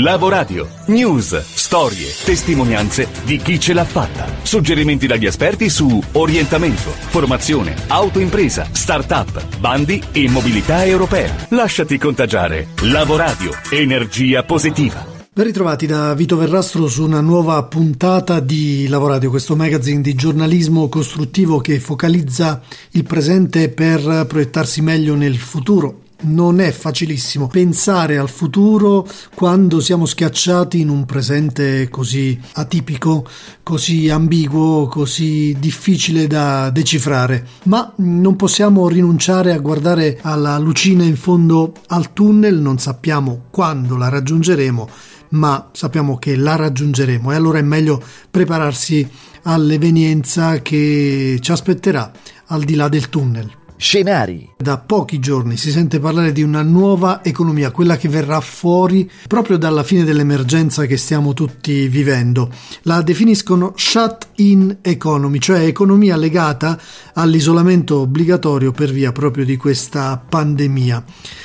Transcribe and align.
Lavoradio. 0.00 0.68
News, 0.86 1.36
storie, 1.40 2.06
testimonianze 2.24 3.08
di 3.24 3.36
chi 3.38 3.58
ce 3.58 3.72
l'ha 3.72 3.84
fatta. 3.84 4.26
Suggerimenti 4.42 5.08
dagli 5.08 5.26
esperti 5.26 5.68
su 5.68 6.00
orientamento, 6.12 6.90
formazione, 6.90 7.74
autoimpresa, 7.88 8.68
start-up, 8.70 9.58
bandi 9.58 10.00
e 10.12 10.28
mobilità 10.30 10.84
europea. 10.84 11.34
Lasciati 11.48 11.98
contagiare. 11.98 12.68
Lavoradio. 12.82 13.50
Energia 13.70 14.44
positiva. 14.44 15.04
Ben 15.32 15.46
ritrovati 15.46 15.86
da 15.86 16.14
Vito 16.14 16.36
Verrastro 16.36 16.86
su 16.86 17.02
una 17.02 17.20
nuova 17.20 17.60
puntata 17.64 18.38
di 18.38 18.86
Lavoradio, 18.86 19.30
questo 19.30 19.56
magazine 19.56 20.00
di 20.00 20.14
giornalismo 20.14 20.88
costruttivo 20.88 21.58
che 21.58 21.80
focalizza 21.80 22.60
il 22.92 23.02
presente 23.02 23.68
per 23.68 24.26
proiettarsi 24.28 24.80
meglio 24.80 25.16
nel 25.16 25.36
futuro 25.38 26.02
non 26.20 26.60
è 26.60 26.72
facilissimo 26.72 27.46
pensare 27.46 28.18
al 28.18 28.28
futuro 28.28 29.06
quando 29.34 29.80
siamo 29.80 30.04
schiacciati 30.04 30.80
in 30.80 30.88
un 30.88 31.04
presente 31.04 31.88
così 31.88 32.38
atipico, 32.54 33.26
così 33.62 34.08
ambiguo, 34.08 34.86
così 34.88 35.56
difficile 35.58 36.26
da 36.26 36.70
decifrare. 36.70 37.46
Ma 37.64 37.92
non 37.96 38.36
possiamo 38.36 38.88
rinunciare 38.88 39.52
a 39.52 39.58
guardare 39.58 40.18
alla 40.22 40.58
lucina 40.58 41.04
in 41.04 41.16
fondo 41.16 41.74
al 41.88 42.12
tunnel, 42.12 42.56
non 42.56 42.78
sappiamo 42.78 43.44
quando 43.50 43.96
la 43.96 44.08
raggiungeremo, 44.08 44.88
ma 45.30 45.70
sappiamo 45.72 46.18
che 46.18 46.36
la 46.36 46.56
raggiungeremo 46.56 47.30
e 47.30 47.34
allora 47.34 47.58
è 47.58 47.62
meglio 47.62 48.02
prepararsi 48.30 49.08
all'evenienza 49.42 50.60
che 50.62 51.38
ci 51.40 51.52
aspetterà 51.52 52.10
al 52.46 52.64
di 52.64 52.74
là 52.74 52.88
del 52.88 53.08
tunnel. 53.08 53.57
Scenari. 53.78 54.50
Da 54.56 54.78
pochi 54.78 55.20
giorni 55.20 55.56
si 55.56 55.70
sente 55.70 56.00
parlare 56.00 56.32
di 56.32 56.42
una 56.42 56.62
nuova 56.62 57.22
economia, 57.22 57.70
quella 57.70 57.96
che 57.96 58.08
verrà 58.08 58.40
fuori 58.40 59.08
proprio 59.28 59.56
dalla 59.56 59.84
fine 59.84 60.02
dell'emergenza 60.02 60.84
che 60.84 60.96
stiamo 60.96 61.32
tutti 61.32 61.86
vivendo. 61.86 62.50
La 62.82 63.02
definiscono 63.02 63.74
shut-in 63.76 64.78
economy, 64.82 65.38
cioè 65.38 65.60
economia 65.60 66.16
legata 66.16 66.76
all'isolamento 67.14 68.00
obbligatorio 68.00 68.72
per 68.72 68.90
via 68.90 69.12
proprio 69.12 69.44
di 69.44 69.56
questa 69.56 70.20
pandemia. 70.28 71.04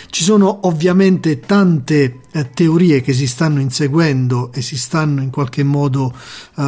Ci 0.10 0.24
sono 0.24 0.62
ovviamente 0.64 1.40
tante 1.40 2.18
eh, 2.34 2.50
teorie 2.50 3.02
che 3.02 3.14
si 3.14 3.28
stanno 3.28 3.60
inseguendo 3.60 4.52
e 4.54 4.62
si 4.62 4.76
stanno 4.76 5.22
in 5.22 5.30
qualche 5.30 5.64
modo 5.64 6.12
uh, 6.56 6.62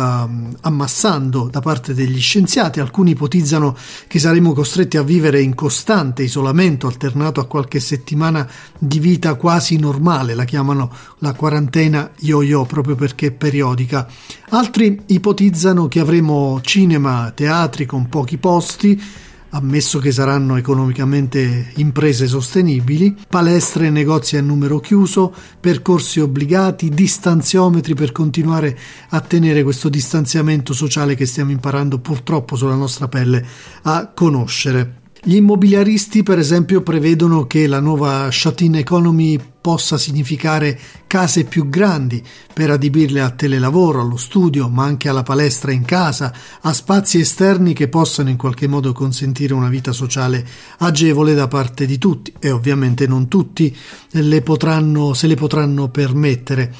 ammassando 0.61 1.49
da 1.51 1.59
parte 1.59 1.93
degli 1.93 2.21
scienziati. 2.21 2.79
Alcuni 2.79 3.11
ipotizzano 3.11 3.75
che 4.07 4.19
saremo 4.19 4.53
costretti 4.53 4.97
a 4.97 5.01
vivere 5.01 5.41
in 5.41 5.55
costante 5.55 6.21
isolamento 6.21 6.85
alternato 6.85 7.39
a 7.39 7.47
qualche 7.47 7.79
settimana 7.79 8.47
di 8.77 8.99
vita 8.99 9.33
quasi 9.33 9.77
normale, 9.77 10.35
la 10.35 10.45
chiamano 10.45 10.91
la 11.19 11.33
quarantena 11.33 12.11
yo-yo 12.19 12.65
proprio 12.65 12.95
perché 12.95 13.27
è 13.27 13.31
periodica. 13.31 14.07
Altri 14.49 15.01
ipotizzano 15.07 15.87
che 15.87 15.99
avremo 15.99 16.61
cinema, 16.61 17.31
teatri 17.33 17.85
con 17.85 18.07
pochi 18.07 18.37
posti, 18.37 19.01
ammesso 19.49 19.99
che 19.99 20.11
saranno 20.11 20.57
economicamente 20.57 21.71
imprese 21.75 22.27
sostenibili, 22.27 23.15
palestre 23.29 23.87
e 23.87 23.89
negozi 23.89 24.37
a 24.37 24.41
numero 24.41 24.79
chiuso, 24.79 25.33
percorsi 25.59 26.19
obbligati, 26.19 26.89
distanziometri 26.89 27.93
per 27.93 28.11
continuare 28.11 28.77
a 29.09 29.21
tenere 29.21 29.63
questo 29.63 29.89
distanziamento 29.89 30.73
sociale 30.73 31.15
che 31.15 31.25
stiamo 31.25 31.51
imparando 31.51 31.99
purtroppo 31.99 32.55
sulla 32.55 32.75
nostra 32.75 33.07
pelle 33.07 33.45
a 33.83 34.11
conoscere. 34.13 35.03
Gli 35.27 35.37
immobiliaristi, 35.37 36.21
per 36.21 36.37
esempio, 36.37 36.83
prevedono 36.83 37.47
che 37.47 37.65
la 37.65 37.79
nuova 37.79 38.29
shut-in 38.29 38.75
economy 38.75 39.39
possa 39.59 39.97
significare 39.97 40.79
case 41.07 41.45
più 41.45 41.67
grandi 41.67 42.23
per 42.53 42.69
adibirle 42.69 43.21
a 43.21 43.31
telelavoro, 43.31 44.01
allo 44.01 44.17
studio, 44.17 44.69
ma 44.69 44.83
anche 44.83 45.09
alla 45.09 45.23
palestra 45.23 45.71
in 45.71 45.83
casa, 45.83 46.31
a 46.61 46.71
spazi 46.73 47.19
esterni 47.19 47.73
che 47.73 47.87
possano 47.87 48.29
in 48.29 48.37
qualche 48.37 48.67
modo 48.67 48.93
consentire 48.93 49.55
una 49.55 49.69
vita 49.69 49.93
sociale 49.93 50.45
agevole 50.77 51.33
da 51.33 51.47
parte 51.47 51.87
di 51.87 51.97
tutti 51.97 52.31
e 52.37 52.51
ovviamente 52.51 53.07
non 53.07 53.27
tutti 53.27 53.75
le 54.11 54.41
potranno, 54.43 55.15
se 55.15 55.25
le 55.25 55.35
potranno 55.35 55.89
permettere. 55.89 56.71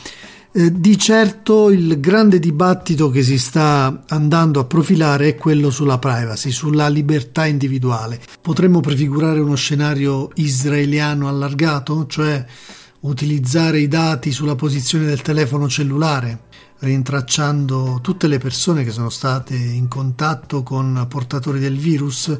Eh, 0.57 0.71
di 0.71 0.97
certo 0.97 1.69
il 1.69 1.99
grande 1.99 2.39
dibattito 2.39 3.09
che 3.09 3.23
si 3.23 3.37
sta 3.37 4.03
andando 4.07 4.61
a 4.61 4.63
profilare 4.63 5.27
è 5.27 5.35
quello 5.35 5.69
sulla 5.69 5.97
privacy, 5.97 6.49
sulla 6.49 6.87
libertà 6.87 7.45
individuale. 7.45 8.21
Potremmo 8.39 8.79
prefigurare 8.79 9.41
uno 9.41 9.55
scenario 9.55 10.29
israeliano 10.35 11.27
allargato, 11.27 12.05
cioè 12.07 12.45
utilizzare 13.01 13.79
i 13.79 13.89
dati 13.89 14.31
sulla 14.31 14.55
posizione 14.55 15.07
del 15.07 15.21
telefono 15.21 15.67
cellulare, 15.67 16.43
rintracciando 16.79 17.99
tutte 18.01 18.27
le 18.27 18.37
persone 18.37 18.85
che 18.85 18.91
sono 18.91 19.09
state 19.09 19.55
in 19.55 19.89
contatto 19.89 20.63
con 20.63 21.05
portatori 21.09 21.59
del 21.59 21.77
virus 21.77 22.31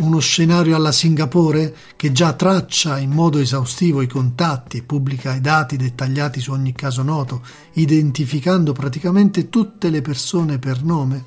uno 0.00 0.18
scenario 0.18 0.76
alla 0.76 0.92
Singapore 0.92 1.74
che 1.96 2.10
già 2.12 2.32
traccia 2.32 2.98
in 2.98 3.10
modo 3.10 3.38
esaustivo 3.38 4.02
i 4.02 4.06
contatti 4.06 4.78
e 4.78 4.82
pubblica 4.82 5.34
i 5.34 5.40
dati 5.40 5.76
dettagliati 5.76 6.40
su 6.40 6.52
ogni 6.52 6.72
caso 6.72 7.02
noto, 7.02 7.42
identificando 7.74 8.72
praticamente 8.72 9.48
tutte 9.48 9.90
le 9.90 10.00
persone 10.00 10.58
per 10.58 10.82
nome. 10.82 11.24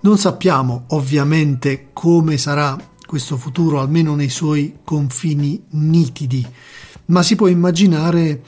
Non 0.00 0.16
sappiamo 0.18 0.84
ovviamente 0.88 1.88
come 1.92 2.38
sarà 2.38 2.76
questo 3.06 3.36
futuro, 3.36 3.80
almeno 3.80 4.14
nei 4.14 4.30
suoi 4.30 4.78
confini 4.82 5.62
nitidi, 5.70 6.46
ma 7.06 7.22
si 7.22 7.36
può 7.36 7.46
immaginare 7.46 8.42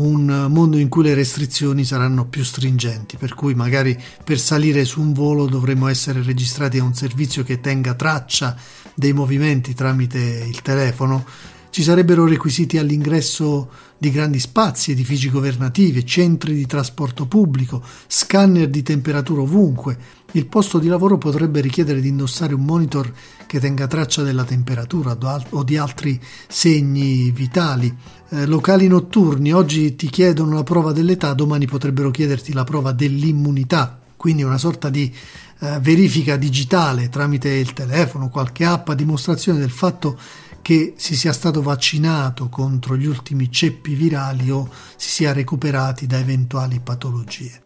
un 0.00 0.46
mondo 0.48 0.78
in 0.78 0.88
cui 0.88 1.02
le 1.02 1.14
restrizioni 1.14 1.84
saranno 1.84 2.26
più 2.26 2.44
stringenti, 2.44 3.16
per 3.16 3.34
cui 3.34 3.54
magari 3.54 4.00
per 4.24 4.38
salire 4.38 4.84
su 4.84 5.00
un 5.00 5.12
volo 5.12 5.46
dovremo 5.46 5.88
essere 5.88 6.22
registrati 6.22 6.78
a 6.78 6.84
un 6.84 6.94
servizio 6.94 7.42
che 7.42 7.60
tenga 7.60 7.94
traccia 7.94 8.56
dei 8.94 9.12
movimenti 9.12 9.74
tramite 9.74 10.18
il 10.18 10.62
telefono, 10.62 11.24
ci 11.70 11.82
sarebbero 11.82 12.26
requisiti 12.26 12.78
all'ingresso 12.78 13.68
di 13.98 14.10
grandi 14.10 14.38
spazi, 14.38 14.92
edifici 14.92 15.28
governativi, 15.28 16.06
centri 16.06 16.54
di 16.54 16.66
trasporto 16.66 17.26
pubblico, 17.26 17.82
scanner 18.06 18.68
di 18.68 18.82
temperatura 18.82 19.42
ovunque. 19.42 19.98
Il 20.32 20.46
posto 20.46 20.78
di 20.78 20.88
lavoro 20.88 21.18
potrebbe 21.18 21.60
richiedere 21.60 22.00
di 22.00 22.08
indossare 22.08 22.54
un 22.54 22.64
monitor 22.64 23.12
che 23.46 23.58
tenga 23.58 23.86
traccia 23.86 24.22
della 24.22 24.44
temperatura 24.44 25.16
o 25.50 25.64
di 25.64 25.76
altri 25.76 26.20
segni 26.46 27.30
vitali. 27.30 27.92
Eh, 28.30 28.46
locali 28.46 28.86
notturni, 28.86 29.52
oggi 29.52 29.96
ti 29.96 30.08
chiedono 30.08 30.54
la 30.54 30.62
prova 30.62 30.92
dell'età, 30.92 31.32
domani 31.32 31.66
potrebbero 31.66 32.10
chiederti 32.10 32.52
la 32.52 32.64
prova 32.64 32.92
dell'immunità, 32.92 33.98
quindi 34.16 34.42
una 34.42 34.58
sorta 34.58 34.90
di 34.90 35.12
eh, 35.60 35.78
verifica 35.80 36.36
digitale 36.36 37.08
tramite 37.08 37.48
il 37.48 37.72
telefono, 37.72 38.28
qualche 38.28 38.64
app 38.64 38.90
a 38.90 38.94
dimostrazione 38.94 39.58
del 39.58 39.70
fatto 39.70 40.16
che 40.16 40.47
si 40.68 41.16
sia 41.16 41.32
stato 41.32 41.62
vaccinato 41.62 42.50
contro 42.50 42.94
gli 42.94 43.06
ultimi 43.06 43.50
ceppi 43.50 43.94
virali 43.94 44.50
o 44.50 44.68
si 44.96 45.08
sia 45.08 45.32
recuperati 45.32 46.06
da 46.06 46.18
eventuali 46.18 46.78
patologie. 46.80 47.62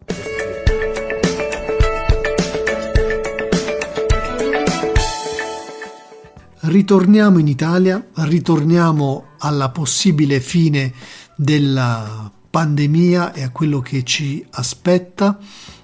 Ritorniamo 6.61 7.39
in 7.39 7.47
Italia, 7.49 8.07
ritorniamo 8.13 9.31
alla 9.39 9.69
possibile 9.69 10.39
fine 10.39 10.93
della 11.35 12.31
pandemia 12.49 13.33
e 13.33 13.43
a 13.43 13.49
quello 13.49 13.81
che 13.81 14.03
ci 14.05 14.45
aspetta. 14.51 15.37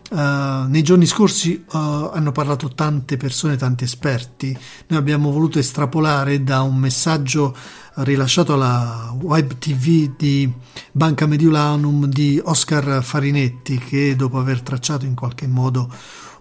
Uh, 0.09 0.67
nei 0.67 0.81
giorni 0.81 1.05
scorsi 1.05 1.63
uh, 1.71 1.77
hanno 1.77 2.31
parlato 2.31 2.69
tante 2.69 3.15
persone, 3.15 3.57
tanti 3.57 3.83
esperti. 3.83 4.57
Noi 4.87 4.97
abbiamo 4.97 5.31
voluto 5.31 5.59
estrapolare 5.59 6.43
da 6.43 6.61
un 6.61 6.77
messaggio 6.77 7.55
rilasciato 7.95 8.53
alla 8.53 9.15
web 9.21 9.59
TV 9.59 10.15
di 10.17 10.51
Banca 10.91 11.27
Mediolanum 11.27 12.07
di 12.07 12.41
Oscar 12.43 13.03
Farinetti, 13.03 13.77
che 13.77 14.15
dopo 14.15 14.39
aver 14.39 14.61
tracciato 14.61 15.05
in 15.05 15.13
qualche 15.13 15.45
modo 15.45 15.93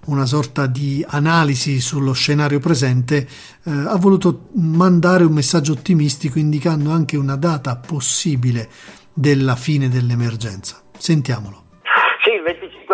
una 0.07 0.25
sorta 0.25 0.65
di 0.67 1.05
analisi 1.07 1.79
sullo 1.81 2.13
scenario 2.13 2.61
presente, 2.61 3.29
uh, 3.65 3.71
ha 3.87 3.97
voluto 3.97 4.49
mandare 4.55 5.25
un 5.25 5.33
messaggio 5.33 5.73
ottimistico 5.73 6.39
indicando 6.39 6.91
anche 6.91 7.19
una 7.19 7.37
data 7.37 7.77
possibile 7.77 8.71
della 9.13 9.57
fine 9.57 9.91
dell'emergenza. 9.91 10.81
Sentiamolo. 10.97 11.68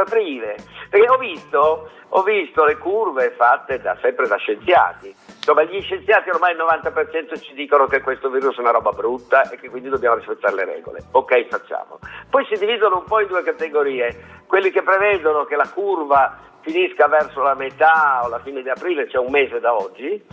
Sì, 0.07 0.19
il 0.19 0.41
25 0.41 0.45
aprile, 0.45 0.57
perché 0.89 1.09
ho 1.09 1.19
visto, 1.19 1.91
ho 2.09 2.23
visto 2.23 2.65
le 2.65 2.79
curve 2.79 3.33
fatte 3.33 3.81
da, 3.81 3.97
sempre 4.01 4.27
da 4.27 4.37
scienziati. 4.37 5.15
Insomma, 5.27 5.65
gli 5.65 5.81
scienziati 5.83 6.31
ormai 6.31 6.53
il 6.53 6.59
90% 6.59 7.41
ci 7.41 7.55
dicono 7.55 7.87
che 7.87 8.01
questo 8.01 8.31
virus 8.31 8.57
è 8.57 8.61
una 8.61 8.71
roba 8.71 8.93
brutta 8.93 9.49
e 9.51 9.59
che 9.59 9.69
quindi 9.69 9.89
dobbiamo 9.89 10.17
rispettare 10.17 10.55
le 10.55 10.65
regole. 10.65 11.05
Ok, 11.13 11.47
facciamo. 11.49 11.99
Poi 12.31 12.47
si 12.47 12.59
dividono 12.59 12.99
un 12.99 13.05
po' 13.05 13.21
in 13.21 13.29
due 13.29 13.43
categorie. 13.43 14.43
Quelli 14.47 14.71
che 14.71 14.83
prevedono 14.83 15.45
che 15.45 15.57
la 15.57 15.69
curva 15.69 16.39
finisca 16.61 17.09
verso 17.09 17.43
la 17.43 17.55
metà 17.55 18.23
o 18.25 18.29
la 18.29 18.41
fine 18.41 18.63
di 18.63 18.71
aprile, 18.71 19.09
cioè 19.09 19.25
un 19.25 19.31
mese 19.31 19.61
da 19.61 19.75
oggi, 19.75 20.25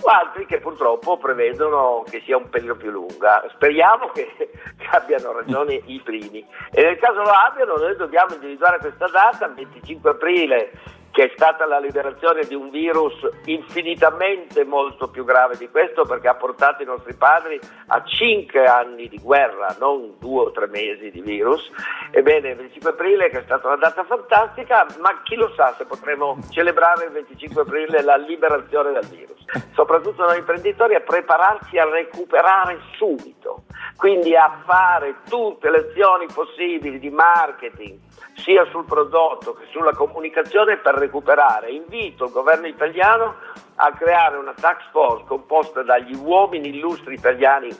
o 0.00 0.08
altri 0.08 0.46
che 0.46 0.58
purtroppo 0.58 1.16
prevedono 1.16 2.04
che 2.08 2.22
sia 2.24 2.36
un 2.36 2.48
pelino 2.48 2.76
più 2.76 2.90
lunga. 2.90 3.44
Speriamo 3.54 4.08
che, 4.08 4.32
che 4.36 4.50
abbiano 4.90 5.32
ragione 5.32 5.80
i 5.86 6.00
primi 6.02 6.46
e 6.70 6.82
nel 6.82 6.98
caso 6.98 7.22
lo 7.22 7.30
abbiano 7.30 7.76
noi 7.76 7.96
dobbiamo 7.96 8.34
individuare 8.34 8.78
questa 8.78 9.08
data, 9.08 9.46
il 9.46 9.54
25 9.54 10.10
aprile 10.10 10.72
che 11.10 11.24
è 11.24 11.32
stata 11.34 11.66
la 11.66 11.78
liberazione 11.78 12.44
di 12.44 12.54
un 12.54 12.70
virus 12.70 13.14
infinitamente 13.46 14.64
molto 14.64 15.08
più 15.08 15.24
grave 15.24 15.56
di 15.56 15.68
questo 15.68 16.04
perché 16.04 16.28
ha 16.28 16.34
portato 16.34 16.82
i 16.82 16.86
nostri 16.86 17.14
padri 17.14 17.58
a 17.88 18.02
cinque 18.04 18.64
anni 18.64 19.08
di 19.08 19.18
guerra, 19.18 19.74
non 19.80 20.14
due 20.18 20.44
o 20.44 20.50
tre 20.52 20.66
mesi 20.68 21.10
di 21.10 21.20
virus. 21.20 21.70
Ebbene, 22.10 22.50
il 22.50 22.56
25 22.56 22.90
aprile 22.90 23.30
che 23.30 23.40
è 23.40 23.42
stata 23.42 23.66
una 23.66 23.76
data 23.76 24.04
fantastica, 24.04 24.86
ma 25.00 25.20
chi 25.22 25.34
lo 25.34 25.52
sa 25.56 25.74
se 25.76 25.86
potremo 25.86 26.38
celebrare 26.50 27.06
il 27.06 27.12
25 27.12 27.62
aprile 27.62 28.02
la 28.02 28.16
liberazione 28.16 28.92
dal 28.92 29.06
virus. 29.06 29.44
Soprattutto 29.72 30.24
noi 30.24 30.38
imprenditori 30.38 30.94
a 30.94 31.00
prepararci 31.00 31.78
a 31.78 31.88
recuperare 31.88 32.78
subito, 32.96 33.64
quindi 33.96 34.36
a 34.36 34.62
fare 34.64 35.16
tutte 35.28 35.70
le 35.70 35.88
azioni 35.88 36.26
possibili 36.32 36.98
di 36.98 37.10
marketing, 37.10 37.98
sia 38.34 38.64
sul 38.70 38.84
prodotto 38.84 39.54
che 39.54 39.66
sulla 39.70 39.92
comunicazione 39.92 40.78
per 40.78 40.94
recuperare. 40.94 41.70
Invito 41.70 42.24
il 42.24 42.32
governo 42.32 42.66
italiano 42.66 43.34
a 43.76 43.92
creare 43.92 44.36
una 44.36 44.54
tax 44.54 44.82
force 44.90 45.24
composta 45.26 45.82
dagli 45.82 46.14
uomini 46.14 46.68
illustri 46.68 47.14
italiani 47.14 47.70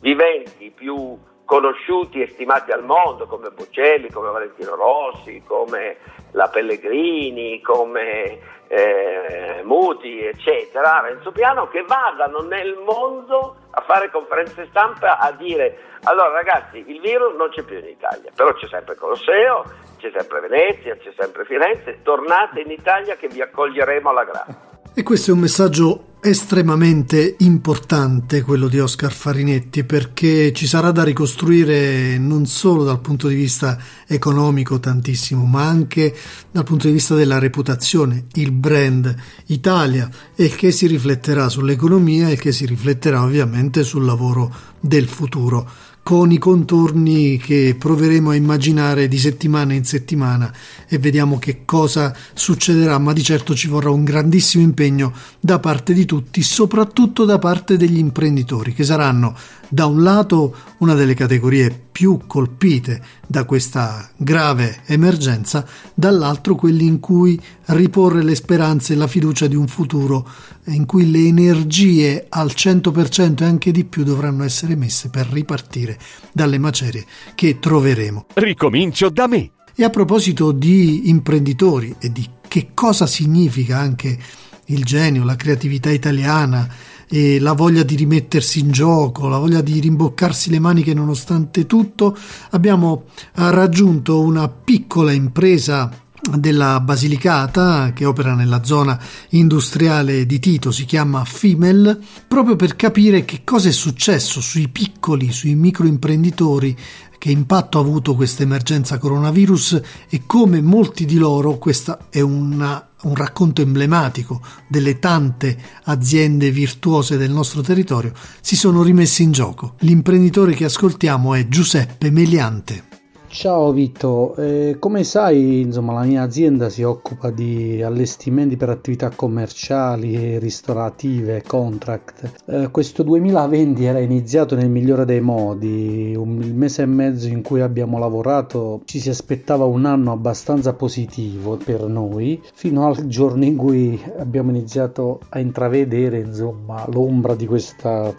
viventi 0.00 0.70
più 0.70 1.18
conosciuti 1.50 2.22
e 2.22 2.28
stimati 2.28 2.70
al 2.70 2.84
mondo 2.84 3.26
come 3.26 3.50
Bocelli, 3.50 4.08
come 4.08 4.30
Valentino 4.30 4.76
Rossi, 4.76 5.42
come 5.44 5.96
la 6.30 6.46
Pellegrini, 6.46 7.60
come 7.60 8.38
eh, 8.68 9.60
Muti, 9.64 10.24
eccetera, 10.24 11.00
Renzo 11.00 11.32
Piano, 11.32 11.66
che 11.66 11.82
vadano 11.82 12.38
nel 12.42 12.78
mondo 12.86 13.56
a 13.68 13.80
fare 13.80 14.12
conferenze 14.12 14.68
stampa 14.70 15.18
a 15.18 15.32
dire 15.32 15.98
allora 16.04 16.30
ragazzi 16.30 16.84
il 16.86 17.00
virus 17.00 17.34
non 17.34 17.48
c'è 17.48 17.64
più 17.64 17.78
in 17.78 17.88
Italia, 17.88 18.30
però 18.32 18.52
c'è 18.52 18.68
sempre 18.68 18.94
Colosseo, 18.94 19.64
c'è 19.98 20.12
sempre 20.16 20.38
Venezia, 20.38 20.96
c'è 20.98 21.12
sempre 21.18 21.44
Firenze, 21.46 22.00
tornate 22.04 22.60
in 22.60 22.70
Italia 22.70 23.16
che 23.16 23.26
vi 23.26 23.42
accoglieremo 23.42 24.08
alla 24.08 24.24
grande. 24.24 24.69
E 24.92 25.02
questo 25.04 25.30
è 25.30 25.34
un 25.34 25.40
messaggio 25.40 26.04
estremamente 26.20 27.36
importante 27.38 28.42
quello 28.42 28.68
di 28.68 28.78
Oscar 28.78 29.12
Farinetti 29.12 29.84
perché 29.84 30.52
ci 30.52 30.66
sarà 30.66 30.90
da 30.90 31.04
ricostruire 31.04 32.18
non 32.18 32.44
solo 32.44 32.84
dal 32.84 33.00
punto 33.00 33.28
di 33.28 33.34
vista 33.34 33.78
economico 34.06 34.78
tantissimo 34.78 35.46
ma 35.46 35.66
anche 35.66 36.14
dal 36.50 36.64
punto 36.64 36.88
di 36.88 36.92
vista 36.92 37.14
della 37.14 37.38
reputazione, 37.38 38.26
il 38.34 38.50
brand 38.50 39.14
Italia 39.46 40.10
e 40.34 40.48
che 40.48 40.72
si 40.72 40.86
rifletterà 40.86 41.48
sull'economia 41.48 42.28
e 42.28 42.36
che 42.36 42.52
si 42.52 42.66
rifletterà 42.66 43.22
ovviamente 43.22 43.82
sul 43.82 44.04
lavoro 44.04 44.52
del 44.80 45.08
futuro 45.08 45.68
con 46.02 46.32
i 46.32 46.38
contorni 46.38 47.36
che 47.36 47.76
proveremo 47.78 48.30
a 48.30 48.34
immaginare 48.34 49.06
di 49.06 49.18
settimana 49.18 49.74
in 49.74 49.84
settimana 49.84 50.52
e 50.88 50.98
vediamo 50.98 51.38
che 51.38 51.62
cosa 51.64 52.14
succederà, 52.34 52.98
ma 52.98 53.12
di 53.12 53.22
certo 53.22 53.54
ci 53.54 53.68
vorrà 53.68 53.90
un 53.90 54.04
grandissimo 54.04 54.64
impegno 54.64 55.12
da 55.38 55.58
parte 55.58 55.92
di 55.92 56.04
tutti, 56.04 56.42
soprattutto 56.42 57.24
da 57.24 57.38
parte 57.38 57.76
degli 57.76 57.98
imprenditori 57.98 58.72
che 58.72 58.84
saranno 58.84 59.36
da 59.70 59.86
un 59.86 60.02
lato 60.02 60.54
una 60.78 60.94
delle 60.94 61.14
categorie 61.14 61.88
più 61.92 62.20
colpite 62.26 63.02
da 63.26 63.44
questa 63.44 64.10
grave 64.16 64.80
emergenza, 64.86 65.66
dall'altro 65.94 66.56
quelli 66.56 66.86
in 66.86 66.98
cui 66.98 67.40
riporre 67.66 68.22
le 68.22 68.34
speranze 68.34 68.92
e 68.92 68.96
la 68.96 69.06
fiducia 69.06 69.46
di 69.46 69.54
un 69.54 69.68
futuro 69.68 70.28
in 70.64 70.86
cui 70.86 71.10
le 71.10 71.26
energie 71.26 72.26
al 72.28 72.52
100% 72.54 73.42
e 73.42 73.44
anche 73.44 73.70
di 73.70 73.84
più 73.84 74.02
dovranno 74.02 74.44
essere 74.44 74.74
messe 74.76 75.08
per 75.08 75.28
ripartire 75.28 75.98
dalle 76.32 76.58
macerie 76.58 77.04
che 77.34 77.58
troveremo. 77.58 78.26
Ricomincio 78.34 79.08
da 79.08 79.26
me. 79.26 79.50
E 79.74 79.84
a 79.84 79.90
proposito 79.90 80.52
di 80.52 81.08
imprenditori 81.08 81.94
e 82.00 82.10
di 82.10 82.28
che 82.48 82.70
cosa 82.74 83.06
significa 83.06 83.78
anche 83.78 84.18
il 84.66 84.84
genio, 84.84 85.24
la 85.24 85.36
creatività 85.36 85.90
italiana, 85.90 86.68
e 87.12 87.40
la 87.40 87.54
voglia 87.54 87.82
di 87.82 87.96
rimettersi 87.96 88.60
in 88.60 88.70
gioco, 88.70 89.26
la 89.26 89.38
voglia 89.38 89.60
di 89.60 89.80
rimboccarsi 89.80 90.48
le 90.48 90.60
maniche 90.60 90.94
nonostante 90.94 91.66
tutto, 91.66 92.16
abbiamo 92.50 93.06
raggiunto 93.34 94.20
una 94.20 94.48
piccola 94.48 95.10
impresa 95.10 95.90
della 96.36 96.80
Basilicata 96.80 97.92
che 97.92 98.04
opera 98.04 98.34
nella 98.34 98.62
zona 98.62 98.98
industriale 99.30 100.26
di 100.26 100.38
Tito, 100.38 100.70
si 100.70 100.84
chiama 100.84 101.24
Femel, 101.24 101.98
proprio 102.28 102.56
per 102.56 102.76
capire 102.76 103.24
che 103.24 103.40
cosa 103.42 103.68
è 103.68 103.72
successo 103.72 104.40
sui 104.40 104.68
piccoli, 104.68 105.32
sui 105.32 105.54
microimprenditori 105.54 106.76
che 107.20 107.30
impatto 107.30 107.76
ha 107.76 107.82
avuto 107.82 108.14
questa 108.14 108.44
emergenza 108.44 108.96
coronavirus 108.96 109.82
e 110.08 110.22
come 110.24 110.62
molti 110.62 111.04
di 111.04 111.18
loro, 111.18 111.58
questo 111.58 112.06
è 112.08 112.20
una, 112.20 112.88
un 113.02 113.14
racconto 113.14 113.60
emblematico 113.60 114.40
delle 114.66 114.98
tante 114.98 115.54
aziende 115.82 116.50
virtuose 116.50 117.18
del 117.18 117.30
nostro 117.30 117.60
territorio, 117.60 118.14
si 118.40 118.56
sono 118.56 118.82
rimessi 118.82 119.22
in 119.22 119.32
gioco. 119.32 119.74
L'imprenditore 119.80 120.54
che 120.54 120.64
ascoltiamo 120.64 121.34
è 121.34 121.46
Giuseppe 121.46 122.10
Meliante. 122.10 122.99
Ciao 123.32 123.70
Vito, 123.70 124.34
eh, 124.34 124.76
come 124.80 125.04
sai 125.04 125.60
insomma, 125.60 125.92
la 125.92 126.02
mia 126.02 126.22
azienda 126.22 126.68
si 126.68 126.82
occupa 126.82 127.30
di 127.30 127.80
allestimenti 127.80 128.56
per 128.56 128.70
attività 128.70 129.10
commerciali 129.10 130.36
ristorative, 130.40 131.44
contract. 131.46 132.42
Eh, 132.46 132.70
questo 132.72 133.04
2020 133.04 133.84
era 133.84 134.00
iniziato 134.00 134.56
nel 134.56 134.68
migliore 134.68 135.04
dei 135.04 135.20
modi, 135.20 136.12
un, 136.16 136.42
il 136.42 136.54
mese 136.54 136.82
e 136.82 136.86
mezzo 136.86 137.28
in 137.28 137.42
cui 137.42 137.60
abbiamo 137.60 137.98
lavorato 137.98 138.82
ci 138.84 138.98
si 138.98 139.10
aspettava 139.10 139.64
un 139.64 139.84
anno 139.84 140.10
abbastanza 140.10 140.72
positivo 140.72 141.56
per 141.56 141.84
noi, 141.84 142.42
fino 142.52 142.84
al 142.88 143.06
giorno 143.06 143.44
in 143.44 143.56
cui 143.56 143.98
abbiamo 144.18 144.50
iniziato 144.50 145.20
a 145.28 145.38
intravedere 145.38 146.18
insomma, 146.18 146.84
l'ombra 146.90 147.36
di 147.36 147.46
questa 147.46 148.12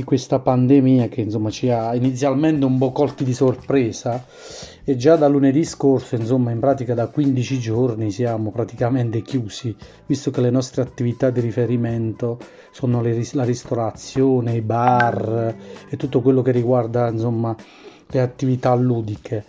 di 0.00 0.04
questa 0.06 0.38
pandemia 0.38 1.08
che 1.08 1.20
insomma 1.20 1.50
ci 1.50 1.68
ha 1.68 1.94
inizialmente 1.94 2.64
un 2.64 2.78
po' 2.78 2.90
colti 2.90 3.22
di 3.22 3.34
sorpresa 3.34 4.24
e 4.82 4.96
già 4.96 5.16
da 5.16 5.28
lunedì 5.28 5.62
scorso 5.64 6.14
insomma 6.14 6.52
in 6.52 6.58
pratica 6.58 6.94
da 6.94 7.06
15 7.06 7.58
giorni 7.58 8.10
siamo 8.10 8.50
praticamente 8.50 9.20
chiusi 9.20 9.76
visto 10.06 10.30
che 10.30 10.40
le 10.40 10.48
nostre 10.48 10.80
attività 10.80 11.28
di 11.28 11.40
riferimento 11.40 12.38
sono 12.70 13.02
le, 13.02 13.22
la 13.32 13.44
ristorazione, 13.44 14.54
i 14.54 14.62
bar 14.62 15.54
e 15.90 15.96
tutto 15.98 16.22
quello 16.22 16.40
che 16.40 16.52
riguarda 16.52 17.10
insomma 17.10 17.54
le 18.06 18.20
attività 18.20 18.74
ludiche 18.74 19.44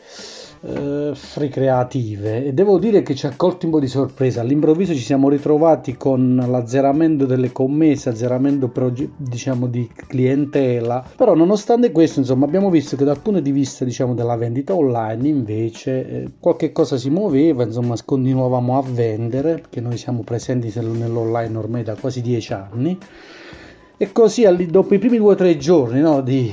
eh, 0.63 1.13
ricreative. 1.35 2.45
E 2.45 2.53
devo 2.53 2.77
dire 2.77 3.01
che 3.01 3.15
ci 3.15 3.25
ha 3.25 3.33
colto 3.35 3.65
un 3.65 3.71
po' 3.71 3.79
di 3.79 3.87
sorpresa. 3.87 4.41
All'improvviso 4.41 4.93
ci 4.93 4.99
siamo 4.99 5.29
ritrovati 5.29 5.97
con 5.97 6.43
l'azzeramento 6.47 7.25
delle 7.25 7.51
commesse 7.51 8.09
azzeramento 8.09 8.67
proge- 8.67 9.09
diciamo 9.17 9.67
di 9.67 9.89
clientela. 10.07 11.03
Però 11.15 11.33
nonostante 11.33 11.91
questo 11.91 12.19
insomma 12.19 12.45
abbiamo 12.45 12.69
visto 12.69 12.95
che 12.95 13.03
dal 13.03 13.19
punto 13.19 13.39
di 13.39 13.51
vista 13.51 13.85
diciamo 13.85 14.13
della 14.13 14.35
vendita 14.35 14.75
online 14.75 15.27
invece 15.27 16.07
eh, 16.07 16.29
qualche 16.39 16.71
cosa 16.71 16.97
si 16.97 17.09
muoveva 17.09 17.63
insomma 17.63 17.95
continuavamo 18.03 18.77
a 18.77 18.83
vendere 18.85 19.55
perché 19.55 19.81
noi 19.81 19.97
siamo 19.97 20.21
presenti 20.21 20.71
nell'online 20.75 21.57
ormai 21.57 21.83
da 21.83 21.95
quasi 21.95 22.21
dieci 22.21 22.53
anni. 22.53 22.97
E 23.97 24.11
così 24.11 24.47
dopo 24.67 24.95
i 24.95 24.99
primi 24.99 25.17
due 25.17 25.33
o 25.33 25.35
tre 25.35 25.57
giorni 25.57 25.99
no, 25.99 26.21
di 26.21 26.51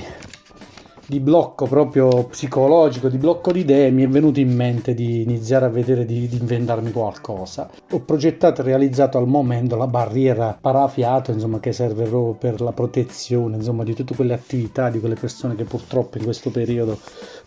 di 1.08 1.20
blocco 1.20 1.64
proprio 1.64 2.24
psicologico, 2.24 3.08
di 3.08 3.16
blocco 3.16 3.50
di 3.50 3.60
idee, 3.60 3.90
mi 3.90 4.02
è 4.02 4.08
venuto 4.08 4.40
in 4.40 4.54
mente 4.54 4.92
di 4.92 5.22
iniziare 5.22 5.64
a 5.64 5.70
vedere 5.70 6.04
di, 6.04 6.28
di 6.28 6.36
inventarmi 6.36 6.92
qualcosa. 6.92 7.70
Ho 7.92 8.00
progettato 8.00 8.60
e 8.60 8.64
realizzato 8.64 9.16
al 9.16 9.26
momento 9.26 9.74
la 9.76 9.86
barriera 9.86 10.58
parafiato, 10.60 11.32
insomma, 11.32 11.60
che 11.60 11.72
serve 11.72 12.04
proprio 12.04 12.34
per 12.34 12.60
la 12.60 12.72
protezione, 12.72 13.56
insomma, 13.56 13.84
di 13.84 13.94
tutte 13.94 14.14
quelle 14.14 14.34
attività 14.34 14.90
di 14.90 15.00
quelle 15.00 15.14
persone 15.14 15.54
che 15.54 15.64
purtroppo 15.64 16.18
in 16.18 16.24
questo 16.24 16.50
periodo 16.50 16.98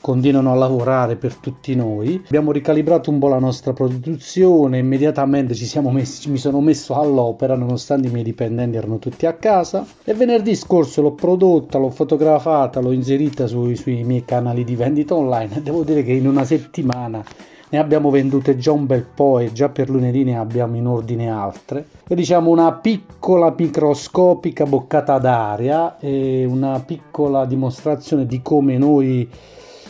continuano 0.02 0.52
a 0.52 0.56
lavorare 0.56 1.16
per 1.16 1.36
tutti 1.36 1.76
noi. 1.76 2.20
Abbiamo 2.26 2.52
ricalibrato 2.52 3.12
un 3.12 3.20
po' 3.20 3.28
la 3.28 3.38
nostra 3.38 3.74
produzione, 3.74 4.80
immediatamente 4.80 5.54
ci 5.54 5.66
siamo 5.66 5.92
messi, 5.92 6.32
mi 6.32 6.40
sono 6.40 6.62
messo 6.62 6.96
all'opera 6.96 7.56
nonostante 7.56 8.08
i 8.08 8.12
miei 8.12 8.24
dipendenti 8.24 8.78
erano 8.78 8.98
tutti 8.98 9.28
a 9.28 9.34
casa 9.34 9.86
e 10.04 10.16
venerdì 10.16 10.56
scorso 10.56 11.04
l'ho 11.04 11.12
prodotta, 11.12 11.78
l'ho 11.78 11.92
fotografata, 11.92 12.80
l'ho 12.80 12.92
inserita 12.92 13.50
sui, 13.52 13.76
sui 13.76 14.04
miei 14.04 14.26
canali 14.26 14.64
di 14.64 14.76
vendita 14.76 15.14
online. 15.16 15.62
Devo 15.64 15.84
dire 15.84 16.04
che 16.04 16.14
in 16.14 16.28
una 16.28 16.46
settimana 16.46 17.24
ne 17.70 17.78
abbiamo 17.78 18.10
vendute 18.10 18.58
già 18.58 18.72
un 18.72 18.86
bel 18.86 19.06
po' 19.06 19.40
e 19.40 19.52
già 19.52 19.70
per 19.70 19.90
lunedì 19.90 20.24
ne 20.24 20.38
abbiamo 20.38 20.76
in 20.76 20.88
ordine 20.88 21.30
altre. 21.30 21.86
E 22.08 22.16
diciamo 22.16 22.50
una 22.50 22.74
piccola 22.74 23.54
microscopica 23.56 24.66
boccata 24.66 25.18
d'aria 25.20 25.98
e 26.00 26.46
una 26.46 26.82
piccola 26.86 27.46
dimostrazione 27.46 28.26
di 28.26 28.42
come 28.42 28.78
noi 28.78 29.30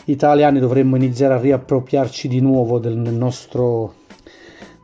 italiani 0.06 0.58
dovremmo 0.58 0.96
iniziare 0.96 1.34
a 1.34 1.40
riappropriarci 1.40 2.28
di 2.28 2.40
nuovo 2.40 2.78
del 2.78 2.96
nostro 2.96 3.94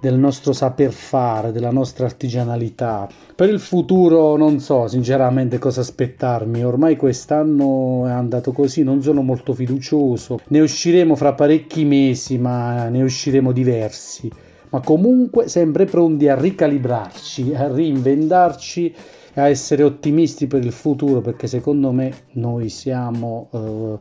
del 0.00 0.17
nostro 0.17 0.52
saper 0.52 0.93
fare, 0.93 1.52
della 1.52 1.71
nostra 1.71 2.07
artigianalità. 2.07 3.09
Per 3.35 3.49
il 3.49 3.59
futuro 3.59 4.37
non 4.37 4.61
so 4.61 4.87
sinceramente 4.87 5.59
cosa 5.59 5.81
aspettarmi, 5.81 6.64
ormai 6.64 6.97
quest'anno 6.97 8.07
è 8.07 8.11
andato 8.11 8.52
così, 8.52 8.83
non 8.83 9.02
sono 9.02 9.23
molto 9.23 9.55
fiducioso, 9.55 10.40
ne 10.49 10.61
usciremo 10.61 11.17
fra 11.17 11.35
parecchi 11.35 11.85
mesi, 11.85 12.38
ma 12.38 12.88
ne 12.88 13.02
usciremo 13.02 13.52
diversi, 13.52 14.31
ma 14.71 14.81
comunque 14.81 15.49
sempre 15.49 15.85
pronti 15.85 16.28
a 16.28 16.37
ricalibrarci, 16.37 17.55
a 17.55 17.67
reinventarci 17.69 18.95
a 19.35 19.49
essere 19.49 19.85
ottimisti 19.85 20.47
per 20.47 20.64
il 20.64 20.73
futuro 20.73 21.21
perché 21.21 21.47
secondo 21.47 21.93
me 21.93 22.12
noi 22.33 22.69
siamo 22.69 23.49
eh, 23.52 23.99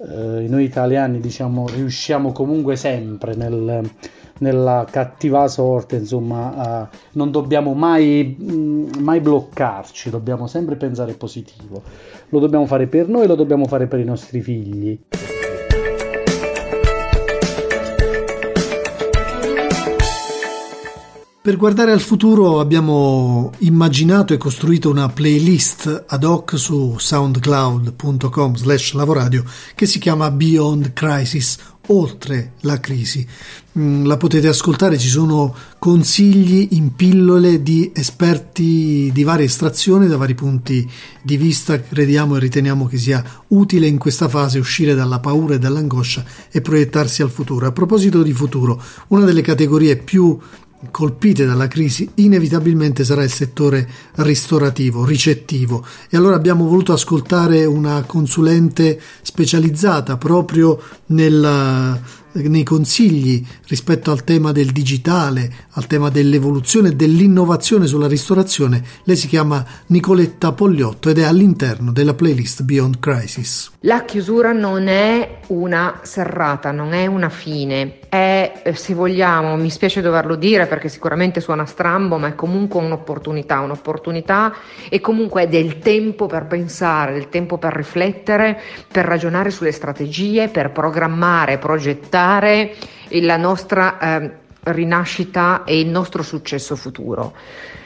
eh, 0.00 0.48
noi 0.48 0.64
italiani 0.64 1.20
diciamo 1.20 1.66
riusciamo 1.68 2.32
comunque 2.32 2.76
sempre 2.76 3.34
nel, 3.34 3.90
nella 4.38 4.86
cattiva 4.90 5.48
sorte 5.48 5.96
insomma 5.96 6.88
eh, 6.90 6.96
non 7.12 7.30
dobbiamo 7.30 7.74
mai, 7.74 8.36
mh, 8.38 8.52
mm, 8.52 8.88
mai 9.00 9.20
bloccarci 9.20 10.10
dobbiamo 10.10 10.46
sempre 10.46 10.76
pensare 10.76 11.14
positivo. 11.14 11.82
Lo 12.30 12.38
dobbiamo 12.38 12.66
fare 12.66 12.86
per 12.86 13.08
noi 13.08 13.26
lo 13.26 13.34
dobbiamo 13.34 13.66
fare 13.66 13.86
per 13.86 14.00
i 14.00 14.04
nostri 14.04 14.40
figli. 14.40 14.98
Per 21.48 21.56
guardare 21.56 21.92
al 21.92 22.00
futuro 22.00 22.60
abbiamo 22.60 23.52
immaginato 23.60 24.34
e 24.34 24.36
costruito 24.36 24.90
una 24.90 25.08
playlist 25.08 26.04
ad 26.06 26.22
hoc 26.22 26.58
su 26.58 26.98
soundcloud.com 26.98 28.54
slash 28.54 28.92
lavoradio 28.92 29.44
che 29.74 29.86
si 29.86 29.98
chiama 29.98 30.30
Beyond 30.30 30.92
Crisis, 30.92 31.56
oltre 31.88 32.52
la 32.60 32.80
crisi. 32.80 33.26
Mm, 33.78 34.06
la 34.06 34.16
potete 34.16 34.48
ascoltare, 34.48 34.98
ci 34.98 35.08
sono 35.08 35.54
consigli 35.78 36.68
in 36.72 36.94
pillole 36.94 37.62
di 37.62 37.92
esperti 37.94 39.10
di 39.12 39.22
varia 39.22 39.44
estrazione, 39.44 40.08
da 40.08 40.16
vari 40.16 40.34
punti 40.34 40.88
di 41.22 41.36
vista. 41.36 41.80
Crediamo 41.80 42.36
e 42.36 42.40
riteniamo 42.40 42.86
che 42.86 42.98
sia 42.98 43.22
utile 43.48 43.86
in 43.86 43.98
questa 43.98 44.28
fase 44.28 44.58
uscire 44.58 44.94
dalla 44.94 45.20
paura 45.20 45.54
e 45.54 45.58
dall'angoscia 45.58 46.24
e 46.50 46.60
proiettarsi 46.60 47.22
al 47.22 47.30
futuro. 47.30 47.66
A 47.66 47.72
proposito 47.72 48.22
di 48.22 48.32
futuro, 48.32 48.82
una 49.08 49.24
delle 49.24 49.42
categorie 49.42 49.96
più 49.96 50.38
colpite 50.90 51.44
dalla 51.44 51.66
crisi 51.66 52.08
inevitabilmente 52.14 53.04
sarà 53.04 53.22
il 53.22 53.30
settore 53.30 53.88
ristorativo, 54.16 55.04
ricettivo. 55.04 55.84
E 56.08 56.16
allora 56.16 56.36
abbiamo 56.36 56.66
voluto 56.66 56.92
ascoltare 56.92 57.64
una 57.64 58.02
consulente 58.02 59.00
specializzata 59.22 60.16
proprio 60.16 60.80
nel 61.06 62.00
nei 62.46 62.62
consigli 62.62 63.44
rispetto 63.66 64.10
al 64.10 64.24
tema 64.24 64.52
del 64.52 64.70
digitale, 64.70 65.50
al 65.72 65.86
tema 65.86 66.08
dell'evoluzione 66.08 66.90
e 66.90 66.94
dell'innovazione 66.96 67.86
sulla 67.86 68.06
ristorazione, 68.06 68.82
lei 69.04 69.16
si 69.16 69.26
chiama 69.26 69.64
Nicoletta 69.86 70.52
Pogliotto 70.52 71.08
ed 71.08 71.18
è 71.18 71.24
all'interno 71.24 71.92
della 71.92 72.14
playlist 72.14 72.62
Beyond 72.62 72.98
Crisis. 73.00 73.70
La 73.80 74.04
chiusura 74.04 74.52
non 74.52 74.88
è 74.88 75.40
una 75.48 76.00
serrata, 76.02 76.70
non 76.70 76.92
è 76.92 77.06
una 77.06 77.28
fine, 77.28 77.98
è, 78.08 78.62
eh, 78.64 78.74
se 78.74 78.94
vogliamo, 78.94 79.56
mi 79.56 79.70
spiace 79.70 80.00
doverlo 80.00 80.34
dire 80.34 80.66
perché 80.66 80.88
sicuramente 80.88 81.40
suona 81.40 81.66
strambo, 81.66 82.18
ma 82.18 82.28
è 82.28 82.34
comunque 82.34 82.80
un'opportunità, 82.80 83.60
un'opportunità 83.60 84.54
e 84.88 85.00
comunque 85.00 85.42
è 85.42 85.48
del 85.48 85.78
tempo 85.78 86.26
per 86.26 86.46
pensare, 86.46 87.12
del 87.12 87.28
tempo 87.28 87.58
per 87.58 87.74
riflettere, 87.74 88.60
per 88.90 89.04
ragionare 89.04 89.50
sulle 89.50 89.72
strategie, 89.72 90.48
per 90.48 90.72
programmare, 90.72 91.58
progettare 91.58 92.27
valutare 92.28 92.74
la 93.22 93.36
nostra 93.38 93.98
eh, 93.98 94.30
rinascita 94.64 95.64
e 95.64 95.80
il 95.80 95.88
nostro 95.88 96.22
successo 96.22 96.76
futuro. 96.76 97.34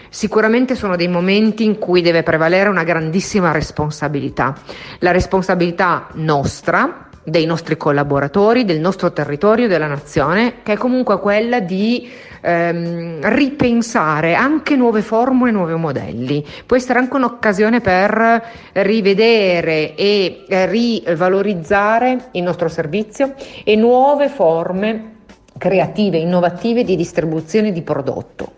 Sicuramente 0.09 0.75
sono 0.75 0.97
dei 0.97 1.09
momenti 1.09 1.65
in 1.65 1.79
cui 1.79 2.03
deve 2.03 2.23
prevalere 2.23 2.69
una 2.69 2.83
grandissima 2.83 3.51
responsabilità, 3.51 4.55
la 4.99 5.11
responsabilità 5.11 6.09
nostra, 6.15 7.09
dei 7.25 7.47
nostri 7.47 7.77
collaboratori, 7.77 8.65
del 8.65 8.81
nostro 8.81 9.13
territorio, 9.13 9.69
della 9.69 9.87
nazione, 9.87 10.63
che 10.63 10.73
è 10.73 10.77
comunque 10.77 11.21
quella 11.21 11.61
di 11.61 12.11
ehm, 12.41 13.21
ripensare 13.35 14.35
anche 14.35 14.75
nuove 14.77 15.03
formule, 15.03 15.51
nuovi 15.51 15.75
modelli. 15.75 16.45
Può 16.67 16.77
essere 16.77 16.99
anche 16.99 17.17
un'occasione 17.17 17.81
per 17.81 18.43
rivedere 18.73 19.95
e 19.95 20.45
rivalorizzare 20.49 22.29
il 22.33 22.43
nostro 22.43 22.69
servizio 22.69 23.35
e 23.65 23.77
nuove 23.77 24.29
forme 24.29 25.11
creative, 25.59 26.19
innovative 26.19 26.83
di 26.83 26.97
distribuzione 26.97 27.71
di 27.71 27.83
prodotto. 27.83 28.55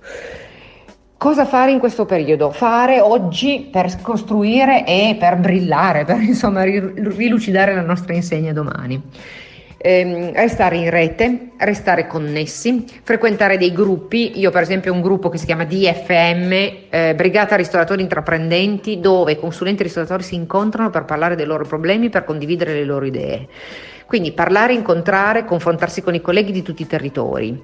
Cosa 1.25 1.47
fare 1.47 1.71
in 1.71 1.79
questo 1.79 2.05
periodo? 2.05 2.51
Fare 2.51 3.01
oggi 3.01 3.67
per 3.73 3.91
costruire 4.03 4.85
e 4.85 5.17
per 5.19 5.37
brillare, 5.37 6.05
per 6.05 6.21
insomma 6.21 6.65
rilucidare 6.65 7.75
la 7.75 7.81
nostra 7.81 8.13
insegna 8.13 8.53
domani 8.53 9.03
ehm, 9.79 10.33
restare 10.35 10.77
in 10.77 10.91
rete, 10.91 11.53
restare 11.57 12.07
connessi, 12.07 12.85
frequentare 13.03 13.57
dei 13.57 13.73
gruppi. 13.73 14.39
Io, 14.39 14.51
per 14.51 14.61
esempio, 14.61 14.93
ho 14.93 14.95
un 14.95 15.01
gruppo 15.01 15.31
che 15.31 15.39
si 15.39 15.47
chiama 15.47 15.65
DFM, 15.65 16.53
eh, 16.91 17.15
Brigata 17.15 17.57
Ristoratori 17.57 18.03
Intraprendenti, 18.03 19.01
dove 19.01 19.39
consulenti 19.39 19.83
ristoratori 19.83 20.23
si 20.23 20.35
incontrano 20.35 20.91
per 20.91 21.07
parlare 21.07 21.37
dei 21.37 21.47
loro 21.47 21.65
problemi, 21.65 22.11
per 22.11 22.25
condividere 22.25 22.75
le 22.75 22.85
loro 22.85 23.07
idee. 23.07 23.49
Quindi 24.07 24.33
parlare, 24.33 24.75
incontrare, 24.75 25.47
confrontarsi 25.47 26.03
con 26.03 26.15
i 26.15 26.21
colleghi 26.21 26.53
di 26.53 26.61
tutti 26.63 26.83
i 26.83 26.87
territori. 26.87 27.63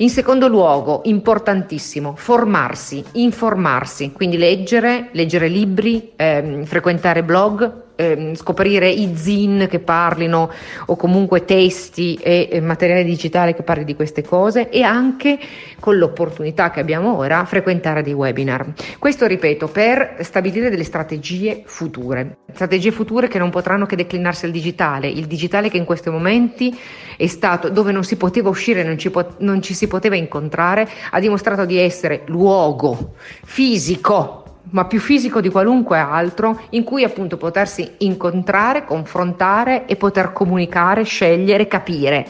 In 0.00 0.08
secondo 0.08 0.48
luogo, 0.48 1.02
importantissimo, 1.04 2.14
formarsi, 2.16 3.04
informarsi, 3.12 4.12
quindi 4.12 4.38
leggere, 4.38 5.10
leggere 5.12 5.46
libri, 5.46 6.12
ehm, 6.16 6.64
frequentare 6.64 7.22
blog, 7.22 7.89
ehm, 8.00 8.34
scoprire 8.34 8.88
i 8.88 9.12
zin 9.14 9.66
che 9.68 9.78
parlino 9.78 10.50
o 10.86 10.96
comunque 10.96 11.44
testi 11.44 12.14
e, 12.14 12.48
e 12.50 12.60
materiale 12.60 13.04
digitale 13.04 13.54
che 13.54 13.62
parli 13.62 13.84
di 13.84 13.94
queste 13.94 14.22
cose 14.22 14.70
e 14.70 14.82
anche 14.82 15.38
con 15.78 15.98
l'opportunità 15.98 16.70
che 16.70 16.80
abbiamo 16.80 17.16
ora 17.16 17.44
frequentare 17.44 18.02
dei 18.02 18.12
webinar. 18.12 18.72
Questo 18.98 19.26
ripeto 19.26 19.68
per 19.68 20.16
stabilire 20.20 20.70
delle 20.70 20.84
strategie 20.84 21.62
future, 21.64 22.38
strategie 22.52 22.90
future 22.90 23.28
che 23.28 23.38
non 23.38 23.50
potranno 23.50 23.86
che 23.86 23.96
declinarsi 23.96 24.46
al 24.46 24.50
digitale, 24.50 25.08
il 25.08 25.26
digitale 25.26 25.68
che 25.68 25.76
in 25.76 25.84
questi 25.84 26.10
momenti 26.10 26.78
è 27.16 27.26
stato 27.26 27.68
dove 27.68 27.92
non 27.92 28.04
si 28.04 28.16
poteva 28.16 28.48
uscire, 28.48 28.82
non 28.82 28.98
ci, 28.98 29.10
po- 29.10 29.34
non 29.38 29.60
ci 29.60 29.74
si 29.74 29.86
poteva 29.86 30.16
incontrare, 30.16 30.88
ha 31.10 31.20
dimostrato 31.20 31.64
di 31.64 31.78
essere 31.78 32.22
luogo 32.26 33.14
fisico 33.44 34.44
ma 34.70 34.84
più 34.84 35.00
fisico 35.00 35.40
di 35.40 35.48
qualunque 35.48 35.98
altro, 35.98 36.60
in 36.70 36.84
cui 36.84 37.04
appunto 37.04 37.36
potersi 37.36 37.88
incontrare, 37.98 38.84
confrontare 38.84 39.86
e 39.86 39.96
poter 39.96 40.32
comunicare, 40.32 41.02
scegliere, 41.02 41.66
capire. 41.66 42.26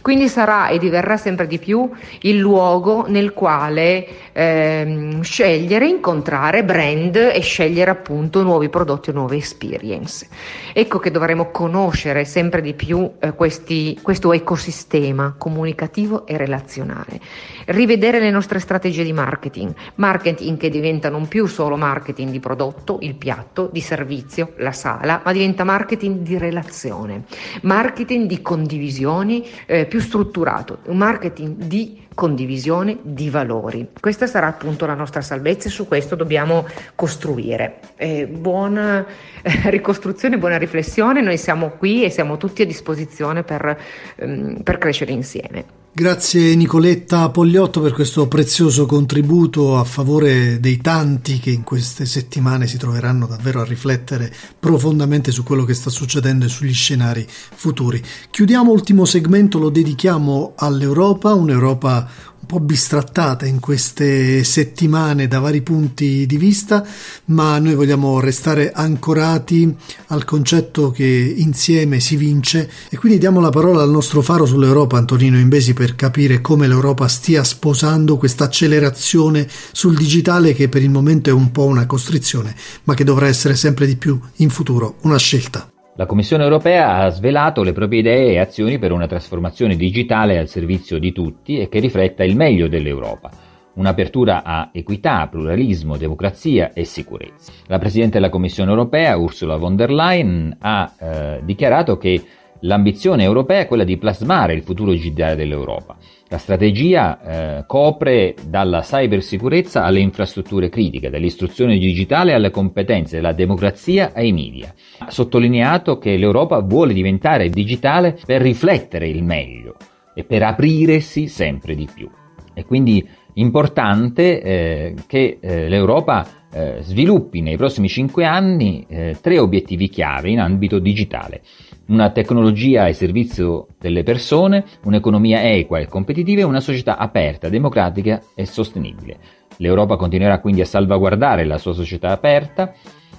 Quindi 0.00 0.28
sarà 0.28 0.68
e 0.68 0.78
diverrà 0.78 1.16
sempre 1.16 1.46
di 1.46 1.58
più 1.58 1.90
il 2.20 2.38
luogo 2.38 3.06
nel 3.08 3.32
quale 3.32 4.06
ehm, 4.32 5.22
scegliere, 5.22 5.88
incontrare 5.88 6.64
brand 6.64 7.16
e 7.16 7.40
scegliere 7.40 7.90
appunto 7.90 8.42
nuovi 8.42 8.68
prodotti 8.68 9.10
o 9.10 9.12
nuove 9.12 9.36
experience. 9.36 10.28
Ecco 10.72 10.98
che 10.98 11.10
dovremo 11.10 11.50
conoscere 11.50 12.24
sempre 12.24 12.60
di 12.60 12.74
più 12.74 13.10
eh, 13.18 13.32
questi, 13.32 13.98
questo 14.00 14.32
ecosistema 14.32 15.34
comunicativo 15.36 16.26
e 16.26 16.36
relazionale, 16.36 17.20
rivedere 17.66 18.20
le 18.20 18.30
nostre 18.30 18.60
strategie 18.60 19.02
di 19.02 19.12
marketing, 19.12 19.74
marketing 19.96 20.56
che 20.58 20.70
diventa 20.70 21.10
non 21.10 21.26
più 21.28 21.46
solo 21.46 21.67
marketing 21.76 22.30
di 22.30 22.40
prodotto, 22.40 22.98
il 23.02 23.14
piatto, 23.14 23.68
di 23.72 23.80
servizio, 23.80 24.52
la 24.58 24.72
sala, 24.72 25.22
ma 25.24 25.32
diventa 25.32 25.64
marketing 25.64 26.20
di 26.20 26.38
relazione, 26.38 27.24
marketing 27.62 28.26
di 28.26 28.42
condivisioni 28.42 29.46
eh, 29.66 29.86
più 29.86 30.00
strutturato, 30.00 30.78
marketing 30.88 31.56
di 31.64 32.06
condivisione 32.18 32.98
di 33.02 33.30
valori. 33.30 33.90
Questa 34.00 34.26
sarà 34.26 34.48
appunto 34.48 34.86
la 34.86 34.94
nostra 34.94 35.20
salvezza 35.20 35.68
e 35.68 35.70
su 35.70 35.86
questo 35.86 36.16
dobbiamo 36.16 36.66
costruire. 36.96 37.78
Eh, 37.96 38.26
buona 38.26 39.06
eh, 39.40 39.70
ricostruzione, 39.70 40.36
buona 40.36 40.58
riflessione, 40.58 41.20
noi 41.20 41.38
siamo 41.38 41.70
qui 41.78 42.02
e 42.02 42.10
siamo 42.10 42.36
tutti 42.36 42.62
a 42.62 42.66
disposizione 42.66 43.44
per, 43.44 43.80
ehm, 44.16 44.62
per 44.62 44.78
crescere 44.78 45.12
insieme. 45.12 45.77
Grazie 45.90 46.54
Nicoletta 46.54 47.28
Pogliotto 47.30 47.80
per 47.80 47.92
questo 47.92 48.28
prezioso 48.28 48.86
contributo 48.86 49.78
a 49.78 49.84
favore 49.84 50.60
dei 50.60 50.76
tanti 50.76 51.40
che 51.40 51.50
in 51.50 51.64
queste 51.64 52.06
settimane 52.06 52.68
si 52.68 52.76
troveranno 52.76 53.26
davvero 53.26 53.62
a 53.62 53.64
riflettere 53.64 54.32
profondamente 54.60 55.32
su 55.32 55.42
quello 55.42 55.64
che 55.64 55.74
sta 55.74 55.90
succedendo 55.90 56.44
e 56.44 56.48
sugli 56.48 56.72
scenari 56.72 57.26
futuri. 57.28 58.00
Chiudiamo 58.30 58.70
l'ultimo 58.70 59.06
segmento, 59.06 59.58
lo 59.58 59.70
dedichiamo 59.70 60.52
all'Europa, 60.56 61.34
un'Europa 61.34 62.08
po' 62.46 62.60
bistrattata 62.60 63.46
in 63.46 63.60
queste 63.60 64.42
settimane 64.42 65.28
da 65.28 65.38
vari 65.38 65.60
punti 65.60 66.26
di 66.26 66.36
vista, 66.36 66.84
ma 67.26 67.58
noi 67.58 67.74
vogliamo 67.74 68.20
restare 68.20 68.72
ancorati 68.72 69.74
al 70.06 70.24
concetto 70.24 70.90
che 70.90 71.04
insieme 71.04 72.00
si 72.00 72.16
vince 72.16 72.70
e 72.88 72.96
quindi 72.96 73.18
diamo 73.18 73.40
la 73.40 73.50
parola 73.50 73.82
al 73.82 73.90
nostro 73.90 74.22
faro 74.22 74.46
sull'Europa, 74.46 74.96
Antonino 74.96 75.38
Imbesi, 75.38 75.74
per 75.74 75.94
capire 75.94 76.40
come 76.40 76.66
l'Europa 76.66 77.06
stia 77.06 77.44
sposando 77.44 78.16
questa 78.16 78.44
accelerazione 78.44 79.46
sul 79.72 79.96
digitale 79.96 80.54
che 80.54 80.68
per 80.68 80.82
il 80.82 80.90
momento 80.90 81.30
è 81.30 81.32
un 81.32 81.52
po' 81.52 81.64
una 81.64 81.86
costrizione, 81.86 82.54
ma 82.84 82.94
che 82.94 83.04
dovrà 83.04 83.26
essere 83.26 83.56
sempre 83.56 83.86
di 83.86 83.96
più 83.96 84.18
in 84.36 84.48
futuro 84.48 84.96
una 85.02 85.18
scelta. 85.18 85.70
La 85.98 86.06
Commissione 86.06 86.44
europea 86.44 86.98
ha 86.98 87.08
svelato 87.08 87.64
le 87.64 87.72
proprie 87.72 87.98
idee 87.98 88.34
e 88.34 88.38
azioni 88.38 88.78
per 88.78 88.92
una 88.92 89.08
trasformazione 89.08 89.74
digitale 89.74 90.38
al 90.38 90.46
servizio 90.46 90.96
di 90.96 91.10
tutti 91.10 91.58
e 91.58 91.68
che 91.68 91.80
rifletta 91.80 92.22
il 92.22 92.36
meglio 92.36 92.68
dell'Europa. 92.68 93.30
Un'apertura 93.74 94.44
a 94.44 94.70
equità, 94.72 95.26
pluralismo, 95.26 95.96
democrazia 95.96 96.72
e 96.72 96.84
sicurezza. 96.84 97.50
La 97.66 97.80
Presidente 97.80 98.20
della 98.20 98.30
Commissione 98.30 98.70
europea, 98.70 99.16
Ursula 99.16 99.56
von 99.56 99.74
der 99.74 99.90
Leyen, 99.90 100.56
ha 100.60 100.92
eh, 101.00 101.40
dichiarato 101.42 101.96
che 101.96 102.22
l'ambizione 102.60 103.22
europea 103.22 103.60
è 103.60 103.66
quella 103.66 103.84
di 103.84 103.96
plasmare 103.96 104.54
il 104.54 104.62
futuro 104.62 104.92
digitale 104.92 105.36
dell'Europa. 105.36 105.96
La 106.30 106.38
strategia 106.38 107.20
eh, 107.58 107.64
copre 107.66 108.34
dalla 108.46 108.80
cybersicurezza 108.80 109.84
alle 109.84 110.00
infrastrutture 110.00 110.68
critiche, 110.68 111.08
dall'istruzione 111.08 111.78
digitale 111.78 112.34
alle 112.34 112.50
competenze, 112.50 113.16
dalla 113.16 113.32
democrazia 113.32 114.12
ai 114.14 114.32
media. 114.32 114.74
Ha 114.98 115.10
sottolineato 115.10 115.96
che 115.96 116.16
l'Europa 116.16 116.60
vuole 116.60 116.92
diventare 116.92 117.48
digitale 117.48 118.18
per 118.26 118.42
riflettere 118.42 119.08
il 119.08 119.22
meglio 119.22 119.76
e 120.14 120.24
per 120.24 120.42
aprirsi 120.42 121.28
sempre 121.28 121.74
di 121.74 121.88
più. 121.92 122.10
È 122.52 122.64
quindi 122.64 123.08
importante 123.40 124.42
eh, 124.42 124.94
che 125.06 125.38
eh, 125.40 125.68
l'Europa 125.68 126.26
eh, 126.50 126.78
sviluppi 126.80 127.40
nei 127.40 127.56
prossimi 127.56 127.88
cinque 127.88 128.24
anni 128.24 128.86
eh, 128.88 129.16
tre 129.20 129.38
obiettivi 129.38 129.88
chiave 129.88 130.30
in 130.30 130.40
ambito 130.40 130.78
digitale 130.78 131.42
una 131.88 132.10
tecnologia 132.10 132.82
ai 132.82 132.94
servizio 132.94 133.68
delle 133.78 134.02
persone, 134.02 134.64
un'economia 134.84 135.50
equa 135.54 135.78
e 135.78 135.86
competitiva 135.86 136.42
e 136.42 136.44
una 136.44 136.60
società 136.60 136.98
aperta, 136.98 137.48
democratica 137.48 138.20
e 138.34 138.44
sostenibile. 138.44 139.18
L'Europa 139.56 139.96
continuerà 139.96 140.38
quindi 140.40 140.60
a 140.60 140.66
salvaguardare 140.66 141.44
la 141.44 141.56
sua 141.56 141.72
società 141.72 142.10
aperta 142.10 142.74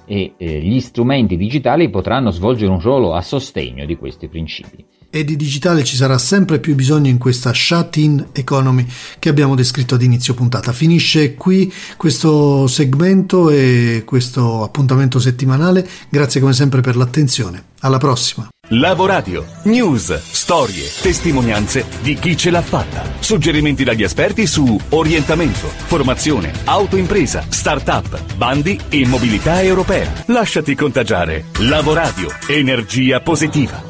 e 0.06 0.34
eh, 0.38 0.60
gli 0.60 0.80
strumenti 0.80 1.36
digitali 1.36 1.90
potranno 1.90 2.30
svolgere 2.30 2.72
un 2.72 2.80
ruolo 2.80 3.14
a 3.14 3.22
sostegno 3.22 3.86
di 3.86 3.96
questi 3.96 4.28
principi 4.28 4.86
e 5.10 5.24
di 5.24 5.36
digitale 5.36 5.84
ci 5.84 5.96
sarà 5.96 6.18
sempre 6.18 6.60
più 6.60 6.76
bisogno 6.76 7.10
in 7.10 7.18
questa 7.18 7.52
shut-in 7.54 8.28
economy 8.32 8.86
che 9.18 9.30
abbiamo 9.30 9.56
descritto 9.56 9.96
ad 9.96 10.02
inizio 10.02 10.34
puntata. 10.34 10.72
Finisce 10.72 11.36
qui 11.36 11.72
questo 11.98 12.68
segmento 12.68 13.50
e 13.50 14.04
questo 14.06 14.64
appuntamento 14.64 15.20
settimanale. 15.20 15.88
Grazie 16.10 16.40
come 16.40 16.54
sempre 16.54 16.82
per 16.82 16.96
l'attenzione. 16.96 17.66
Alla 17.82 17.98
prossima. 17.98 18.48
Lavoradio. 18.72 19.46
News, 19.64 20.20
storie, 20.30 20.84
testimonianze 21.02 21.86
di 22.02 22.14
chi 22.16 22.36
ce 22.36 22.52
l'ha 22.52 22.62
fatta. 22.62 23.04
Suggerimenti 23.20 23.84
dagli 23.84 24.04
esperti 24.04 24.46
su 24.46 24.78
orientamento, 24.90 25.68
formazione, 25.86 26.52
autoimpresa, 26.66 27.46
start-up, 27.48 28.36
bandi 28.36 28.80
e 28.90 29.08
mobilità 29.08 29.62
europea. 29.64 30.12
Lasciati 30.28 30.76
contagiare. 30.76 31.46
Lavoradio. 31.60 32.28
Energia 32.48 33.22
positiva. 33.22 33.89